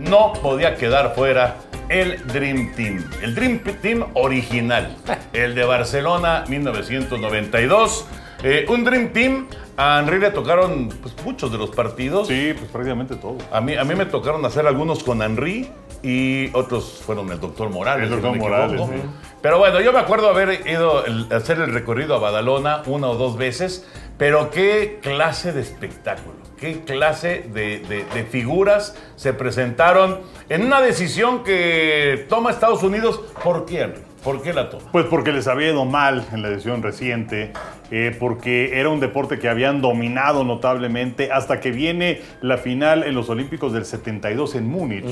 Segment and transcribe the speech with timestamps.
[0.00, 1.56] No podía quedar fuera
[1.88, 3.04] el Dream Team.
[3.22, 4.96] El Dream Team original,
[5.32, 8.06] el de Barcelona 1992.
[8.42, 12.28] Eh, un Dream Team, a Henry le tocaron pues, muchos de los partidos.
[12.28, 13.36] Sí, pues prácticamente todo.
[13.52, 15.68] A mí, a mí me tocaron hacer algunos con Henry
[16.02, 18.10] y otros fueron el doctor Morales.
[18.10, 19.02] El si no Morales, sí.
[19.42, 23.16] Pero bueno, yo me acuerdo haber ido a hacer el recorrido a Badalona una o
[23.16, 23.86] dos veces,
[24.20, 30.80] pero qué clase de espectáculo, qué clase de, de- de figuras se presentaron en una
[30.80, 33.20] decisión que toma Estados Unidos.
[33.42, 33.94] ¿Por qué?
[34.22, 34.84] ¿Por qué la toma?
[34.92, 37.54] Pues porque les había ido mal en la edición reciente,
[37.90, 43.14] eh, porque era un deporte que habían dominado notablemente hasta que viene la final en
[43.14, 45.06] los Olímpicos del 72 en Múnich,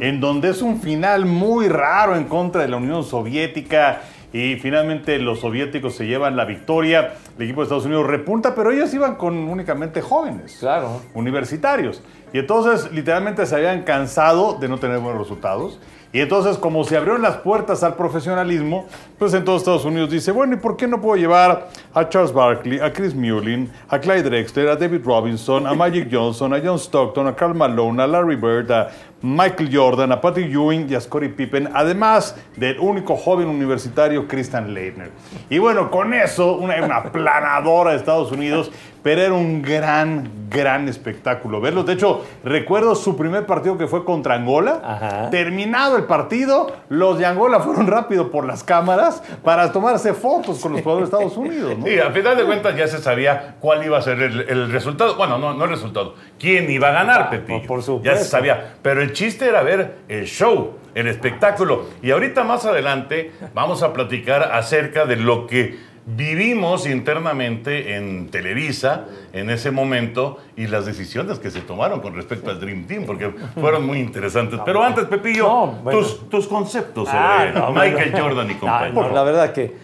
[0.00, 4.02] en donde es un final muy raro en contra de la Unión Soviética.
[4.32, 7.14] Y finalmente los soviéticos se llevan la victoria.
[7.36, 11.00] El equipo de Estados Unidos repunta, pero ellos iban con únicamente jóvenes Claro.
[11.14, 12.02] universitarios.
[12.32, 15.78] Y entonces literalmente se habían cansado de no tener buenos resultados.
[16.14, 18.86] Y entonces como se abrieron las puertas al profesionalismo,
[19.18, 22.32] pues en todos Estados Unidos dice, bueno, ¿y por qué no puedo llevar a Charles
[22.34, 26.78] Barkley, a Chris Mullin, a Clyde Drexler, a David Robinson, a Magic Johnson, a John
[26.78, 28.90] Stockton, a Carl Malone, a Larry Bird, a
[29.22, 34.74] Michael Jordan, a Patrick Ewing y a Scottie Pippen, además del único joven universitario Christian
[34.74, 35.10] Leitner.
[35.48, 38.70] Y bueno, con eso, una, una planadora de Estados Unidos,
[39.02, 41.84] pero era un gran, gran espectáculo verlos.
[41.86, 44.80] De hecho, recuerdo su primer partido que fue contra Angola.
[44.84, 45.30] Ajá.
[45.30, 50.72] Terminado el partido, los de Angola fueron rápido por las cámaras para tomarse fotos con
[50.72, 51.78] los jugadores de Estados Unidos.
[51.78, 51.84] ¿no?
[51.86, 55.16] Sí, a final de cuentas ya se sabía cuál iba a ser el, el resultado.
[55.16, 56.14] Bueno, no, no el resultado.
[56.38, 57.58] ¿Quién iba a ganar, Pepillo?
[57.60, 58.08] por- por supuesto.
[58.08, 58.74] Ya se sabía.
[58.82, 61.86] Pero el chiste era ver el show, el espectáculo.
[62.02, 69.06] Y ahorita más adelante vamos a platicar acerca de lo que vivimos internamente en Televisa
[69.32, 73.32] en ese momento y las decisiones que se tomaron con respecto al Dream Team, porque
[73.60, 74.58] fueron muy interesantes.
[74.64, 76.00] Pero antes, Pepillo, No, bueno.
[76.00, 78.12] tus, tus conceptos sobre Ah, no, Michael.
[78.20, 79.08] Jordan y compañía.
[79.12, 79.76] la verdad que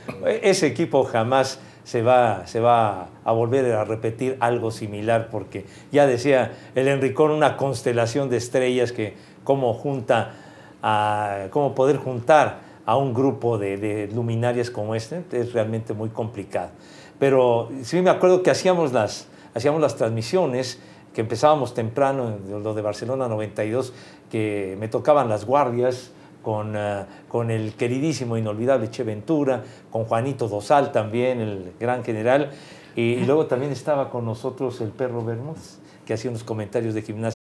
[0.43, 6.07] ese equipo jamás se va, se va a volver a repetir algo similar porque ya
[6.07, 10.35] decía el Enricón una constelación de estrellas que cómo junta
[11.51, 16.69] cómo poder juntar a un grupo de, luminarias como este es realmente muy complicado.
[17.19, 20.79] Pero sí me acuerdo que hacíamos las, hacíamos las transmisiones
[21.15, 23.95] que empezábamos temprano, lo de Barcelona 92,
[24.31, 26.13] que me tocaban las guardias
[26.43, 32.51] con, eh, con el queridísimo, inolvidable Che Ventura, con Juanito Dosal también, el gran general,
[32.97, 37.03] y, y luego también estaba con nosotros el perro Bermúdez, que hacía unos comentarios de
[37.03, 37.35] gimnasia.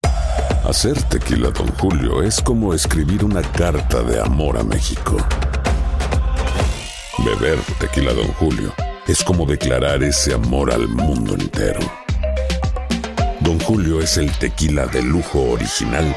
[0.65, 5.17] Hacer tequila, Don Julio, es como escribir una carta de amor a México.
[7.19, 8.73] Beber tequila, Don Julio,
[9.07, 11.81] es como declarar ese amor al mundo entero.
[13.41, 16.17] Don Julio es el tequila de lujo original,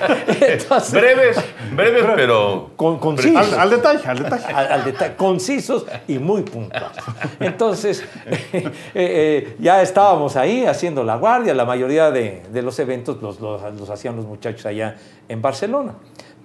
[0.40, 1.36] entonces, Breves,
[1.74, 3.52] breves, pero con, concisos.
[3.52, 4.44] Al, al detalle, al detalle.
[4.46, 6.90] al, al detalle, concisos y muy puntuales.
[7.38, 8.04] Entonces,
[8.52, 13.40] eh, eh, ya estábamos ahí haciendo la guardia, la mayoría de, de los eventos los,
[13.40, 14.96] los- los hacían los muchachos allá
[15.28, 15.94] en Barcelona.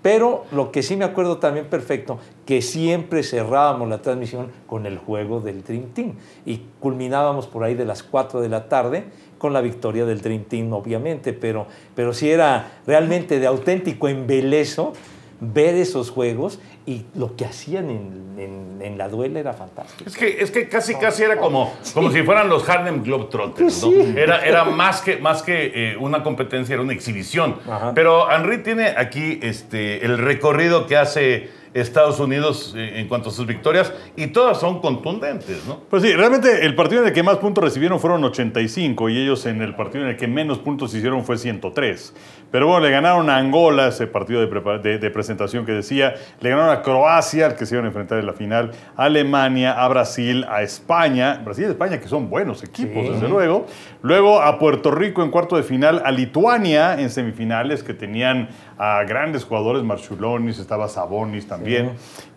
[0.01, 4.99] Pero lo que sí me acuerdo también perfecto, que siempre cerrábamos la transmisión con el
[4.99, 6.13] juego del Dream Team
[6.45, 9.05] y culminábamos por ahí de las 4 de la tarde
[9.37, 14.93] con la victoria del Dream Team, obviamente, pero, pero sí era realmente de auténtico embelezo
[15.41, 20.07] ver esos juegos y lo que hacían en, en- en la duela era fantástico.
[20.07, 24.17] es que, es que casi casi era como, como si fueran los Harlem Globetrotters, ¿no?
[24.17, 27.55] Era, era más que, más que eh, una competencia, era una exhibición.
[27.69, 27.93] Ajá.
[27.95, 33.31] Pero Henry tiene aquí este, el recorrido que hace Estados Unidos eh, en cuanto a
[33.33, 35.81] sus victorias y todas son contundentes, ¿no?
[35.89, 39.45] Pues sí, realmente el partido en el que más puntos recibieron fueron 85 y ellos
[39.45, 42.13] en el partido en el que menos puntos hicieron fue 103.
[42.49, 46.49] Pero bueno, le ganaron a Angola, ese partido de, de- de presentación que decía, le
[46.49, 49.85] ganaron a Croacia, al que se iban a enfrentar en la final, a Alemania, a
[49.89, 53.11] Brasil, a España, Brasil y España que son buenos equipos, Sí.
[53.13, 53.65] desde luego.
[54.01, 58.47] Luego a Puerto Rico en cuarto de final, a Lituania en semifinales que tenían
[58.77, 61.64] a grandes jugadores, Marchulonis, estaba Sabonis también.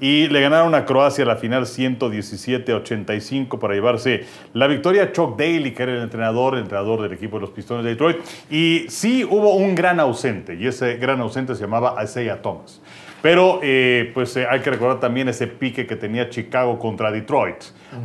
[0.01, 5.13] Y le ganaron a Croacia la final 117-85 para llevarse la victoria.
[5.13, 8.19] Chuck Daly, que era el entrenador, el entrenador del equipo de los Pistones de Detroit.
[8.51, 12.81] Y sí hubo un gran ausente, y ese gran ausente se llamaba Isaiah Thomas.
[13.21, 17.57] Pero eh, pues eh, hay que recordar también ese pique que tenía Chicago contra Detroit.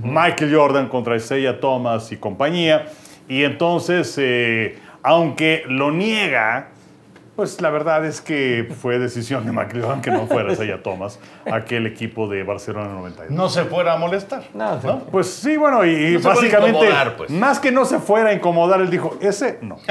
[0.02, 2.88] Michael Jordan contra Isaiah Thomas y compañía.
[3.28, 6.70] Y entonces, eh, aunque lo niega,
[7.36, 11.20] pues la verdad es que fue decisión de Jordan que no fuera Isaiah Thomas,
[11.52, 13.32] aquel equipo de Barcelona 92.
[13.32, 14.44] No se fuera a molestar.
[14.54, 15.00] No, ¿no?
[15.06, 16.88] Pues sí, bueno, y, No básicamente,
[17.18, 17.30] pues.
[17.32, 19.78] más que no se fuera a incomodar, él dijo, ese no.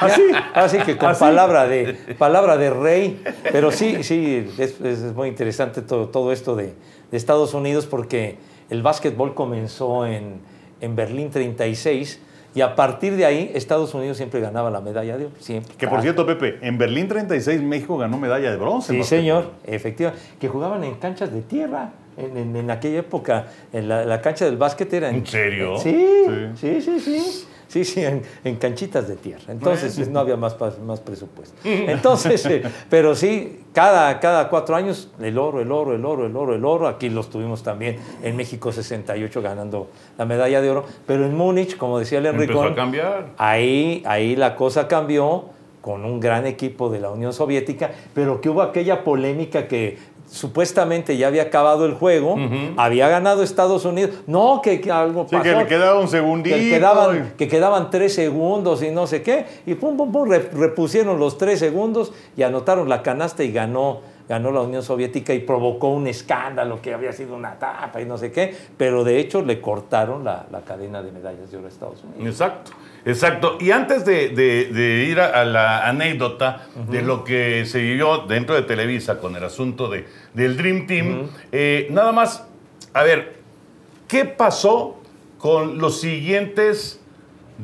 [0.00, 0.22] Así.
[0.54, 1.20] Así que con Así.
[1.20, 6.56] palabra de palabra de rey, pero sí, sí, es, es muy interesante todo, todo esto
[6.56, 6.74] de,
[7.10, 8.38] de Estados Unidos porque
[8.70, 10.40] el básquetbol comenzó en,
[10.80, 12.20] en Berlín 36
[12.54, 15.74] y a partir de ahí Estados Unidos siempre ganaba la medalla de oro, siempre.
[15.76, 18.92] Que por cierto, Pepe, en Berlín 36 México ganó medalla de bronce.
[18.92, 21.92] Sí, señor, efectivamente, que jugaban en canchas de tierra.
[22.14, 25.14] En, en- en aquella época, en la, la cancha del básquet era en...
[25.16, 25.78] ¿En serio?
[25.78, 26.06] Sí,
[26.60, 27.18] sí, sí, sí.
[27.20, 29.44] Sí, sí, en, en canchitas de tierra.
[29.48, 31.56] Entonces no había más, más presupuesto.
[31.64, 36.36] Entonces, eh, pero sí, cada, cada cuatro años el oro, el oro, el oro, el
[36.36, 36.88] oro, el oro.
[36.88, 39.88] Aquí los tuvimos también en México 68 ganando
[40.18, 40.84] la medalla de oro.
[41.06, 42.74] Pero en Múnich, como decía el Enricón.
[43.38, 45.46] Ahí, ahí la cosa cambió
[45.80, 49.98] con un gran equipo de la Unión Soviética, pero que hubo aquella polémica que
[50.32, 52.36] supuestamente ya había acabado el juego,
[52.78, 54.10] había ganado Estados Unidos.
[54.26, 55.42] No, que, que algo Sí, pasó.
[55.44, 56.56] que le quedaba un segundito.
[56.56, 59.44] Que quedaban, que quedaban tres segundos y no sé qué.
[59.66, 64.00] Y pum, pum, pum, re- repusieron los tres segundos y anotaron la canasta y ganó,
[64.28, 68.16] ganó la Unión Soviética y provocó un escándalo que había sido una tapa y no
[68.16, 68.56] sé qué.
[68.78, 72.34] Pero de hecho le cortaron la, la cadena de medallas de oro a Estados Unidos.
[72.40, 72.72] Exacto,
[73.04, 73.56] exacto.
[73.60, 78.18] Y antes de, de- de ir a, a la anécdota de lo que se vivió
[78.28, 82.44] dentro de Televisa con el asunto de, del Dream Team, eh, nada más,
[82.94, 83.34] a ver,
[84.08, 85.00] ¿qué pasó
[85.38, 87.00] con los siguientes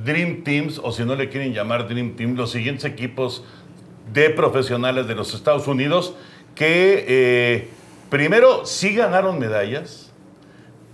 [0.04, 3.44] Dream Teams, o si no le quieren llamar Dream Team, los siguientes equipos
[4.12, 6.14] de profesionales de los Estados Unidos
[6.54, 7.68] que eh,
[8.10, 10.04] primero sí ganaron medallas?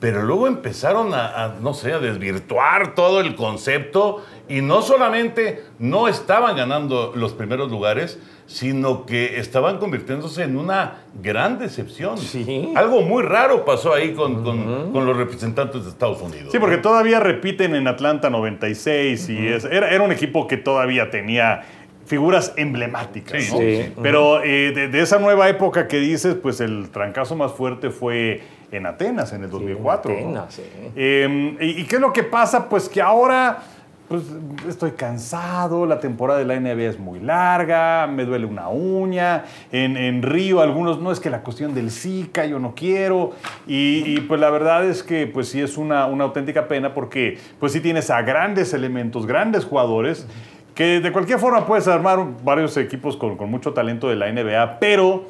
[0.00, 5.62] pero luego empezaron a, a, no sé, a desvirtuar todo el concepto y no solamente
[5.78, 12.18] no estaban ganando los primeros lugares, sino que estaban convirtiéndose en una gran decepción.
[12.18, 12.72] Sí.
[12.76, 16.48] Algo muy raro pasó ahí con, con- con los representantes de Estados Unidos.
[16.52, 21.10] Sí, porque todavía repiten en Atlanta 96 y es- era, era un equipo que todavía
[21.10, 21.62] tenía
[22.04, 23.42] figuras emblemáticas.
[23.44, 23.58] Sí, ¿no?
[23.58, 23.92] sí.
[24.02, 28.42] Pero eh, de, de esa nueva época que dices, pues el trancazo más fuerte fue
[28.70, 30.10] en Atenas en el 2004.
[30.12, 30.16] ¿no?
[30.18, 30.62] Atenas, sí.
[30.96, 32.68] Eh, ¿y, y qué es lo que pasa?
[32.68, 33.62] Pues que ahora
[34.08, 34.22] pues,
[34.68, 39.44] estoy cansado, la temporada de la NBA es muy larga, me duele una uña.
[39.72, 43.32] En, en Río algunos, no es que la cuestión del Zika, yo no quiero.
[43.66, 47.38] Y, y, pues la verdad es que pues sí es una, una auténtica pena porque
[47.58, 50.26] pues sí tienes a grandes elementos, grandes jugadores,
[50.74, 54.80] que de cualquier forma puedes armar varios equipos con, con mucho talento de la NBA,
[54.80, 55.24] pero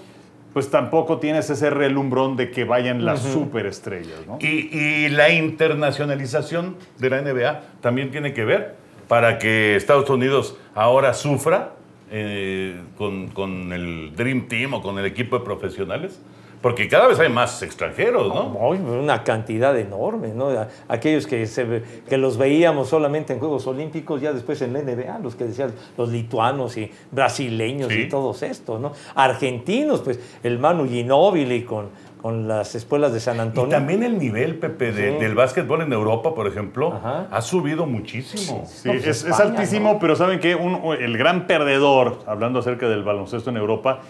[0.54, 4.38] pues tampoco tienes ese relumbrón de que vayan las superestrellas, ¿no?
[4.40, 8.76] Y, y la internacionalización de la NBA también tiene que ver
[9.08, 11.72] para que Estados Unidos ahora sufra
[12.10, 16.20] eh, con, con el Dream Team o con el equipo de profesionales.
[16.64, 18.46] Porque cada vez hay más extranjeros, ¿no?
[18.46, 20.48] Una cantidad enorme, ¿no?
[20.48, 24.80] A- Aquellos que, se, que los veíamos solamente en Juegos Olímpicos, ya después en la
[24.80, 28.00] NBA, los que decían los lituanos y brasileños Sí.
[28.04, 28.92] y todos estos, ¿no?
[29.14, 31.90] Argentinos, pues el Manu Ginóbili con,
[32.22, 33.68] con las escuelas de San Y Antonio.
[33.68, 35.22] también el nivel, Pepe, de- Sí.
[35.22, 37.28] del básquetbol en Europa, por ejemplo, Ajá.
[37.30, 38.64] ha subido muchísimo.
[38.66, 39.98] Sí, No, pues es, es España, altísimo, ¿no?
[39.98, 40.54] pero ¿saben qué?
[40.54, 44.00] Un- el gran perdedor, hablando acerca del baloncesto en Europa,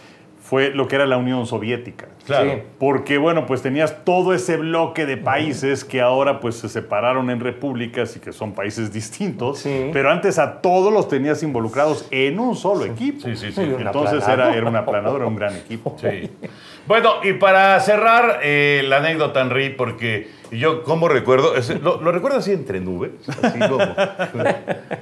[0.47, 2.07] fue lo que era la Unión Soviética.
[2.27, 2.51] Claro.
[2.53, 2.59] Sí.
[2.79, 7.41] Porque, bueno, pues tenías todo ese bloque de países que ahora pues se separaron en
[7.41, 9.89] repúblicas y que son países distintos, Sí.
[9.93, 13.23] pero antes a todos los tenías involucrados en un solo equipo.
[13.27, 13.61] Sí, sí, sí.
[13.63, 15.97] Entonces era, era un aplanador, era un gran equipo.
[15.99, 16.31] Sí.
[16.87, 22.13] Bueno, y para cerrar eh, la anécdota, Henry, porque yo como recuerdo, es- lo, lo
[22.13, 23.79] recuerdo así entre nubes, así como,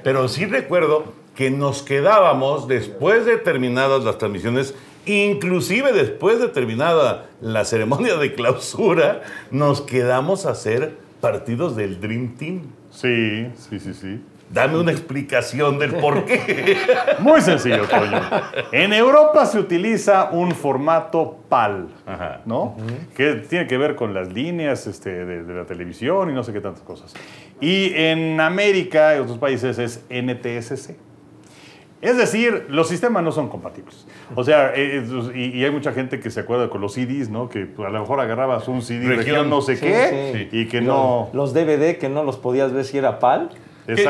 [0.03, 1.03] pero sí recuerdo
[1.35, 4.73] que nos quedábamos después de terminadas las transmisiones
[5.05, 12.35] Inclusive después de terminada la ceremonia de clausura, nos quedamos a hacer partidos del Dream
[12.35, 12.61] Team.
[12.89, 14.21] Sí, sí, sí, sí.
[14.49, 16.77] Dame una explicación del por qué.
[17.19, 18.21] Muy sencillo, Toño.
[18.71, 22.41] En Europa se utiliza un formato PAL, Ajá.
[22.45, 22.77] ¿no?
[23.15, 26.53] Que tiene que ver con las líneas este, de, de la televisión y no sé
[26.53, 27.13] qué tantas cosas.
[27.59, 30.97] Y en América y otros países es NTSC.
[32.03, 34.05] Es decir, los sistemas no son compatibles.
[34.35, 37.29] O sea, eh, eh, y, y hay mucha gente que se acuerda con los CDs,
[37.29, 37.49] ¿no?
[37.49, 39.49] Que pues, a lo mejor agarrabas un CD región, Región.
[39.49, 40.57] no sé Sí, qué sí.
[40.59, 41.29] y que no...
[41.33, 43.49] Los DVD que no los podías ver si era PAL.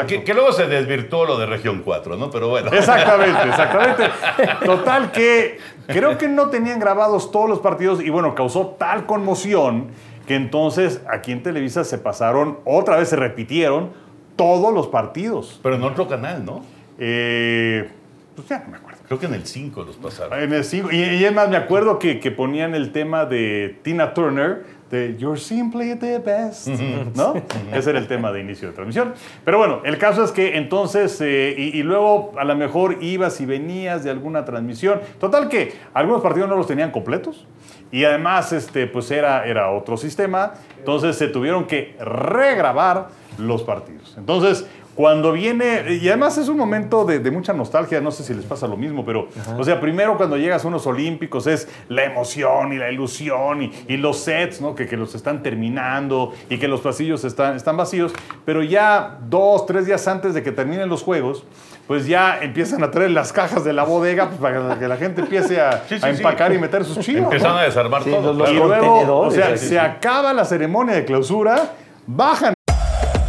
[0.07, 2.29] Que- que luego se desvirtuó lo de región 4, ¿no?
[2.29, 2.69] Pero bueno.
[2.71, 4.03] Exactamente, exactamente.
[4.65, 5.57] Total que
[5.87, 9.87] creo que no tenían grabados todos los partidos y bueno, causó tal conmoción
[10.27, 13.89] que entonces aquí en Televisa se pasaron, otra vez se repitieron
[14.35, 15.59] todos los partidos.
[15.63, 16.61] Pero en otro canal, ¿no?
[16.99, 17.89] Eh,
[18.35, 18.99] pues ya no me acuerdo.
[19.07, 20.39] Creo que en el 5 los pasaron.
[20.41, 23.77] En el cinco- y, y es más, me acuerdo que, que ponían el tema de
[23.83, 26.67] Tina Turner, de You're Simply the Best,
[27.15, 27.33] ¿no?
[27.73, 29.13] Ese era el tema de inicio de transmisión.
[29.43, 33.41] Pero bueno, el caso es que entonces, eh, y, y luego a lo mejor ibas
[33.41, 34.99] y venías de alguna transmisión.
[35.19, 37.47] Total que algunos partidos no los tenían completos.
[37.91, 40.53] Y además, este, pues era, era otro sistema.
[40.79, 44.13] Entonces se tuvieron que regrabar los partidos.
[44.17, 48.33] Entonces, cuando viene, y además es un momento de, de mucha nostalgia, no sé si
[48.35, 52.03] les pasa lo mismo, pero, o sea, primero cuando llegas a unos olímpicos es la
[52.03, 54.75] emoción y la ilusión y, y los sets, ¿no?
[54.75, 58.13] Que, que los están terminando y que los pasillos están, están vacíos,
[58.45, 61.43] pero ya dos, tres días antes de que terminen los juegos,
[61.87, 65.21] pues ya empiezan a traer las cajas de la bodega pues, para que la gente
[65.21, 66.17] empiece a, Sí, sí, a sí.
[66.17, 67.23] empacar y meter sus chivos.
[67.23, 67.31] ¿no?
[67.31, 68.27] Empezaron a desarmar Sí, todo.
[68.31, 71.71] los- los Y luego, o sea, sí, se acaba la ceremonia de clausura,
[72.05, 72.53] bajan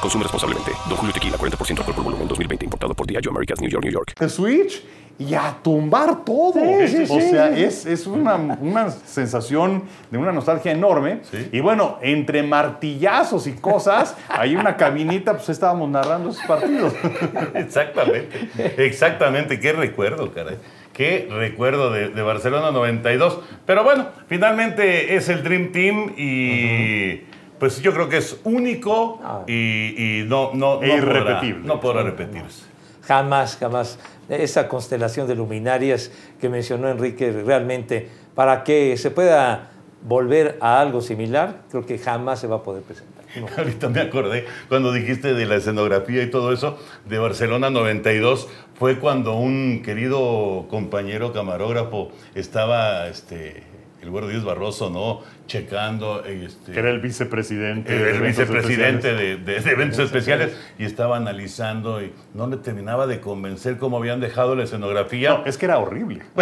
[0.00, 0.72] Consume responsablemente.
[0.88, 2.64] Don Julio Tequila, 40% alcohol por volumen, 2020.
[2.64, 4.14] Importado por Diageo Americas, New York, New York.
[4.18, 4.82] el Switch
[5.18, 6.54] y a tumbar todo.
[6.86, 7.28] Sí, sí, o sí.
[7.28, 11.20] sea, es, es una, una sensación de una nostalgia enorme.
[11.30, 11.50] Sí.
[11.52, 16.94] Y bueno, entre martillazos y cosas, hay una cabinita, pues estábamos narrando esos partidos.
[17.54, 19.60] Exactamente, exactamente.
[19.60, 20.56] Qué recuerdo, caray.
[20.94, 23.40] Qué recuerdo de, de Barcelona 92.
[23.66, 27.24] Pero bueno, finalmente es el Dream Team y
[27.60, 29.42] pues yo creo que es único Ah.
[29.46, 31.60] y, y no, no, no E podrá- irrepetible.
[31.68, 32.64] no podrá repetirse.
[33.06, 33.98] Jamás, jamás.
[34.28, 39.70] Esa constelación de luminarias que mencionó Enrique, realmente, para que se pueda
[40.02, 43.24] volver a algo similar, creo que jamás se va a poder presentar.
[43.36, 43.46] No.
[43.58, 48.48] Ahorita me acordé cuando dijiste de la escenografía y todo eso de Barcelona 92
[48.78, 53.62] fue cuando un querido compañero camarógrafo estaba este
[54.02, 55.20] el güero Díaz Barroso, ¿no?
[55.46, 57.92] Checando este, Que era el vicepresidente.
[57.94, 59.44] el, de el eventos vicepresidente especiales.
[59.46, 63.96] de, de- de eventos especiales y estaba analizando y no le terminaba de convencer cómo
[63.98, 65.30] habían dejado la escenografía.
[65.38, 66.22] No, es que era horrible.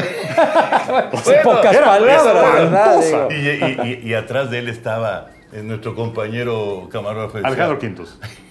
[1.24, 3.28] Bueno, pocas era- palabras, era ¿verdad?
[3.30, 7.38] Y, y- y- y atrás de él estaba eh, nuestro compañero camarógrafo.
[7.46, 8.18] Alejandro Quintos.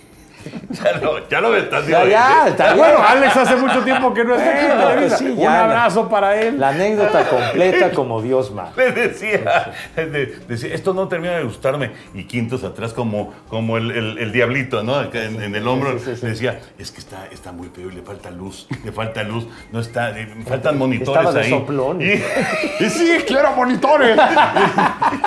[1.29, 2.09] Ya lo, ya estás Ya, diciendo.
[2.09, 2.77] ya, está bien.
[2.77, 6.39] Bueno, Alex hace mucho tiempo que no está aquí Bueno, pues sí, Un abrazo para
[6.39, 6.59] él.
[6.59, 8.71] La anécdota completa como Dios manda.
[8.77, 11.91] Le decía, de- decía, esto no termina de gustarme.
[12.13, 14.95] Y Quintos atrás como, como el, el- el diablito, ¿no?
[14.95, 15.97] Acá en, en el hombro.
[15.99, 16.21] Sí, sí, sí.
[16.25, 19.47] Le decía, es que está, está muy feo y le falta luz, le falta luz.
[19.71, 21.49] No está, eh, faltan monitores Estaba de ahí.
[21.49, 22.01] soplón.
[22.01, 22.05] Y,
[22.83, 24.17] Y sí, claro, monitores.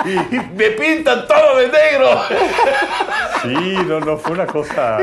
[0.05, 2.21] y me pintan todo de negro.
[3.43, 4.97] Sí, no, no, fue una cosa.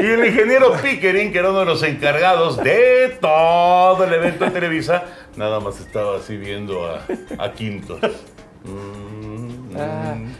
[0.00, 4.50] Y el ingeniero Pickering, que era uno de los encargados de todo el evento de
[4.50, 5.04] Televisa,
[5.36, 7.04] nada más estaba así viendo a,
[7.38, 8.00] a Quintos.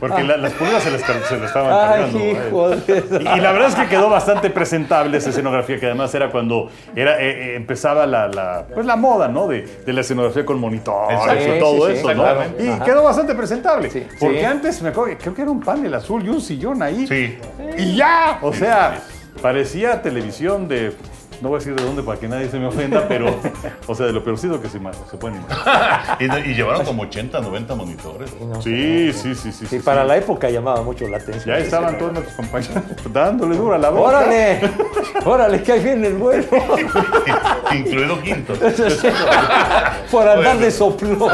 [0.00, 2.18] Porque la- las pulgas se le, se estaban Ay, cargando.
[2.18, 3.04] hijo de...
[3.20, 6.70] Y, y la verdad es que quedó bastante presentable esa escenografía, que además era cuando
[6.94, 9.46] era, eh, eh, empezaba la, la- pues la moda, ¿no?
[9.48, 11.56] De, de la escenografía con monitores Exacto.
[11.56, 12.64] y todo Sí, sí, eso, sí, ¿no?
[12.64, 12.84] Y Ajá.
[12.84, 13.90] quedó bastante presentable.
[13.90, 14.44] Sí, porque sí.
[14.44, 17.06] antes me acuerdo que creo que era un panel azul y un sillón ahí.
[17.06, 17.38] Sí.
[17.78, 18.98] Y ya, o sea,
[19.42, 20.92] parecía televisión de.
[21.40, 23.38] No voy a decir de dónde para que nadie se me ofenda, pero,
[23.86, 24.78] o sea, de lo peorcito que se,
[25.10, 26.16] se pueden imaginar.
[26.18, 28.30] Y, y llevaron como 80, 90 monitores.
[28.62, 29.52] Sí, sí, sí, sí.
[29.52, 30.08] Sí, sí, para sí.
[30.08, 31.56] la época llamaba mucho la atención.
[31.56, 34.08] Ya estaban todos nuestros compañeros dándole duro a la boca.
[34.08, 34.60] ¡Órale!
[35.24, 36.46] ¡Órale, que ahí viene el vuelo!
[37.74, 38.58] Incluido Quintos.
[40.10, 41.30] Por andar de soplón.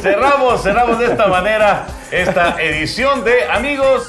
[0.00, 4.08] cerramos, cerramos de esta manera esta edición de Amigos.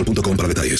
[0.03, 0.79] boostmobile.com para detalles.